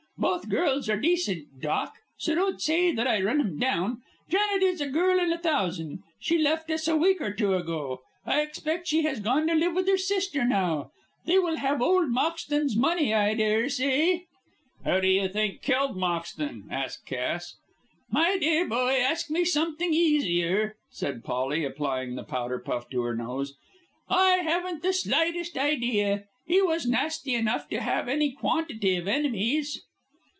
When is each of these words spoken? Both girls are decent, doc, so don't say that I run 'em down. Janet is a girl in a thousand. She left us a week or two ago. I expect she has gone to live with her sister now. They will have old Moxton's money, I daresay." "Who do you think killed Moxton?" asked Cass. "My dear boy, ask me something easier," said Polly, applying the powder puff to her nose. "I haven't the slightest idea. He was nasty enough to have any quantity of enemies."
Both 0.17 0.49
girls 0.49 0.87
are 0.87 0.99
decent, 1.01 1.47
doc, 1.61 1.95
so 2.19 2.35
don't 2.35 2.61
say 2.61 2.91
that 2.91 3.07
I 3.07 3.23
run 3.23 3.39
'em 3.41 3.57
down. 3.57 4.03
Janet 4.29 4.61
is 4.61 4.79
a 4.79 4.85
girl 4.87 5.17
in 5.17 5.33
a 5.33 5.37
thousand. 5.39 6.03
She 6.19 6.37
left 6.37 6.69
us 6.69 6.87
a 6.87 6.95
week 6.95 7.19
or 7.21 7.33
two 7.33 7.55
ago. 7.55 8.01
I 8.23 8.41
expect 8.41 8.85
she 8.87 9.01
has 9.01 9.19
gone 9.19 9.47
to 9.47 9.55
live 9.55 9.73
with 9.73 9.87
her 9.87 9.97
sister 9.97 10.45
now. 10.45 10.91
They 11.25 11.39
will 11.39 11.55
have 11.55 11.81
old 11.81 12.09
Moxton's 12.11 12.75
money, 12.77 13.11
I 13.15 13.33
daresay." 13.33 14.25
"Who 14.85 15.01
do 15.01 15.07
you 15.07 15.27
think 15.27 15.63
killed 15.63 15.97
Moxton?" 15.97 16.65
asked 16.69 17.07
Cass. 17.07 17.55
"My 18.11 18.37
dear 18.37 18.67
boy, 18.67 18.99
ask 19.01 19.31
me 19.31 19.43
something 19.43 19.91
easier," 19.91 20.75
said 20.91 21.23
Polly, 21.23 21.65
applying 21.65 22.13
the 22.13 22.23
powder 22.23 22.59
puff 22.59 22.91
to 22.91 23.01
her 23.01 23.15
nose. 23.15 23.55
"I 24.07 24.33
haven't 24.43 24.83
the 24.83 24.93
slightest 24.93 25.57
idea. 25.57 26.25
He 26.45 26.61
was 26.61 26.85
nasty 26.85 27.33
enough 27.33 27.67
to 27.69 27.81
have 27.81 28.07
any 28.07 28.31
quantity 28.31 28.95
of 28.97 29.07
enemies." 29.07 29.81